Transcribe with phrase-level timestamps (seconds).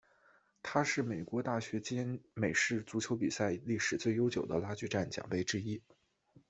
[0.63, 5.79] 它是美国大学间美式足球比赛历史最悠久的拉锯战奖杯之一。